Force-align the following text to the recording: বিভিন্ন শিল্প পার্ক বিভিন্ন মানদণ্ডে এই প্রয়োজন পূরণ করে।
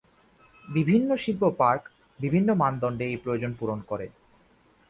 বিভিন্ন 0.67 1.09
শিল্প 1.15 1.43
পার্ক 1.57 1.83
বিভিন্ন 2.19 2.49
মানদণ্ডে 2.53 3.05
এই 3.05 3.17
প্রয়োজন 3.17 3.51
পূরণ 3.59 3.79
করে। 3.87 4.07